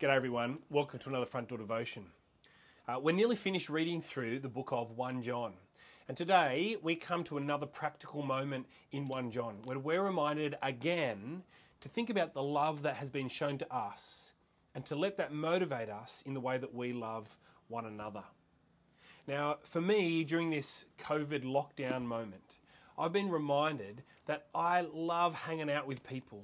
[0.00, 2.06] G'day everyone, welcome to another Front Door Devotion.
[2.88, 5.52] Uh, we're nearly finished reading through the book of 1 John.
[6.08, 11.42] And today we come to another practical moment in 1 John where we're reminded again
[11.82, 14.32] to think about the love that has been shown to us
[14.74, 17.36] and to let that motivate us in the way that we love
[17.68, 18.24] one another.
[19.28, 22.56] Now, for me, during this COVID lockdown moment,
[22.96, 26.42] I've been reminded that I love hanging out with people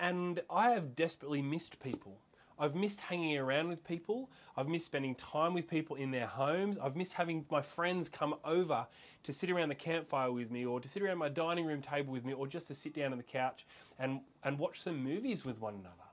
[0.00, 2.20] and I have desperately missed people.
[2.58, 4.30] I've missed hanging around with people.
[4.56, 6.78] I've missed spending time with people in their homes.
[6.78, 8.86] I've missed having my friends come over
[9.24, 12.12] to sit around the campfire with me or to sit around my dining room table
[12.12, 13.66] with me or just to sit down on the couch
[13.98, 16.04] and, and watch some movies with one another.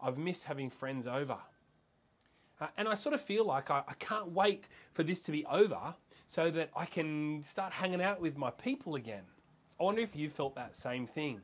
[0.00, 1.38] I've missed having friends over.
[2.60, 5.44] Uh, and I sort of feel like I, I can't wait for this to be
[5.46, 5.94] over
[6.26, 9.24] so that I can start hanging out with my people again.
[9.80, 11.40] I wonder if you felt that same thing.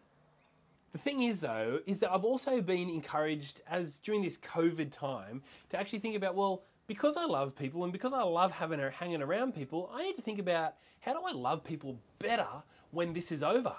[0.95, 5.43] The thing is, though, is that I've also been encouraged as during this COVID time
[5.71, 8.91] to actually think about, well, because I love people and because I love having or
[8.91, 12.47] hanging around people, I need to think about how do I love people better
[12.93, 13.75] when this is over.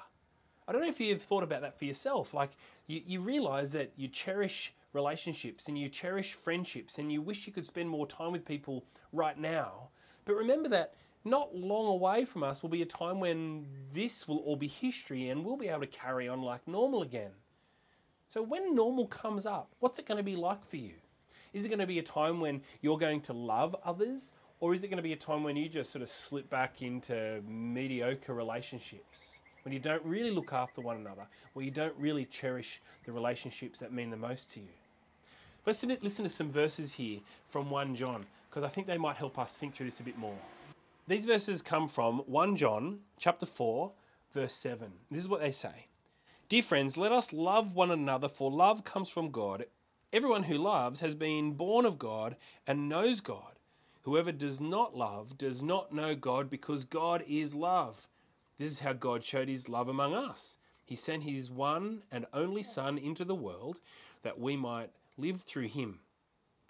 [0.68, 2.34] I don't know if you've thought about that for yourself.
[2.34, 2.52] Like
[2.88, 7.54] you, you realize that you cherish relationships and you cherish friendships and you wish you
[7.54, 9.88] could spend more time with people right now.
[10.26, 10.96] But remember that
[11.26, 15.30] not long away from us will be a time when this will all be history
[15.30, 17.32] and we'll be able to carry on like normal again.
[18.30, 20.94] So, when normal comes up, what's it going to be like for you?
[21.54, 24.34] Is it going to be a time when you're going to love others?
[24.60, 26.82] Or is it going to be a time when you just sort of slip back
[26.82, 29.40] into mediocre relationships?
[29.64, 31.28] When you don't really look after one another?
[31.54, 34.68] Where you don't really cherish the relationships that mean the most to you?
[35.66, 37.20] Listen to, listen to some verses here
[37.50, 40.18] from 1 John, because I think they might help us think through this a bit
[40.18, 40.38] more.
[41.08, 43.92] These verses come from 1 John chapter 4
[44.34, 44.92] verse 7.
[45.12, 45.86] This is what they say.
[46.50, 49.68] Dear friends, let us love one another for love comes from God.
[50.12, 53.60] Everyone who loves has been born of God and knows God.
[54.02, 58.08] Whoever does not love does not know God because God is love.
[58.58, 60.58] This is how God showed his love among us.
[60.86, 63.80] He sent his one and only Son into the world
[64.24, 64.90] that we might
[65.20, 66.00] live through him.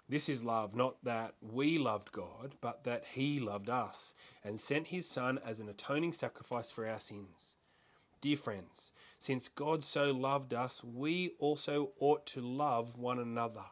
[0.08, 4.88] This is love, not that we loved God, but that He loved us and sent
[4.88, 7.56] His Son as an atoning sacrifice for our sins.
[8.20, 13.64] Dear friends, since God so loved us, we also ought to love one another.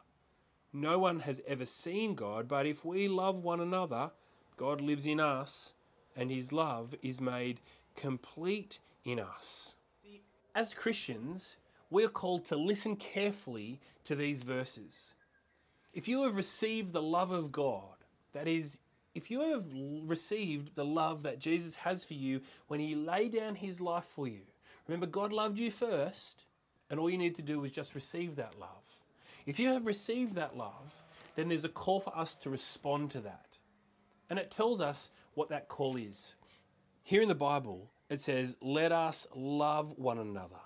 [0.73, 4.11] No one has ever seen God, but if we love one another,
[4.57, 5.73] God lives in us,
[6.17, 7.61] and His love is made
[7.95, 9.77] complete in us.
[10.53, 11.55] As Christians,
[11.89, 15.15] we are called to listen carefully to these verses.
[15.95, 17.95] If you have received the love of God,
[18.33, 18.79] that is,
[19.15, 19.63] if you have
[20.05, 24.27] received the love that Jesus has for you when He laid down His life for
[24.27, 24.41] you,
[24.87, 26.43] remember, God loved you first,
[26.89, 28.69] and all you need to do is just receive that love.
[29.45, 31.03] If you have received that love,
[31.35, 33.57] then there's a call for us to respond to that.
[34.29, 36.35] And it tells us what that call is.
[37.03, 40.59] Here in the Bible, it says, Let us love one another.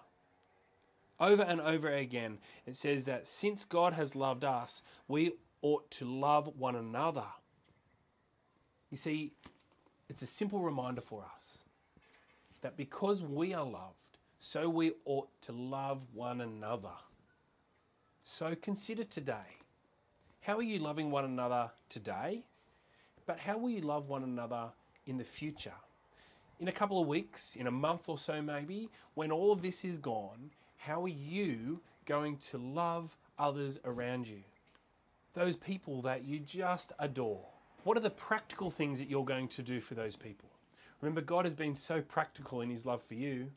[1.20, 6.06] Over and over again, it says that since God has loved us, we ought to
[6.06, 7.26] love one another.
[8.90, 9.34] You see,
[10.10, 11.60] it's a simple reminder for us
[12.62, 13.96] that because we are loved,
[14.40, 16.90] so we ought to love one another.
[18.24, 19.60] So consider today
[20.42, 22.44] how are you loving one another today?
[23.26, 24.70] But how will you love one another
[25.06, 25.74] in the future?
[26.60, 29.86] In a couple of weeks, in a month or so, maybe, when all of this
[29.86, 34.40] is gone, how are you going to love others around you?
[35.34, 37.46] Those people that you just adore.
[37.84, 40.50] What are the practical things that you're going to do for those people?
[41.02, 43.52] Remember, God has been so practical in His love for you.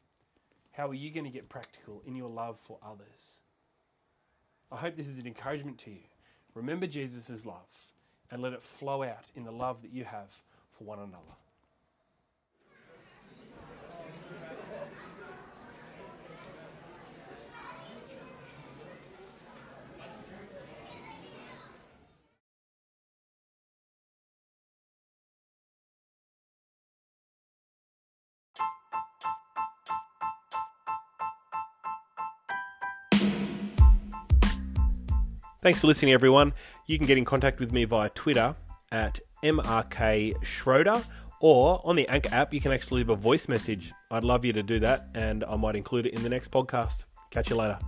[0.73, 3.39] How are you going to get practical in your love for others?
[4.73, 6.03] I hope this is an encouragement to you.
[6.55, 7.93] Remember Jesus' love
[8.33, 10.35] and let it flow out in the love that you have
[10.77, 11.37] for one another.
[35.63, 36.53] Thanks for listening, everyone.
[36.87, 38.57] You can get in contact with me via Twitter
[38.91, 41.03] at MRK Schroeder
[41.43, 43.93] or on the Anchor app, you can actually leave a voice message.
[44.11, 47.05] I'd love you to do that, and I might include it in the next podcast.
[47.31, 47.79] Catch you later.